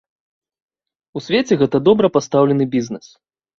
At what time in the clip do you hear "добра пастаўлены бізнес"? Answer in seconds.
1.91-3.05